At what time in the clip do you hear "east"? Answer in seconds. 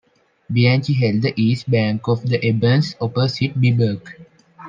1.39-1.69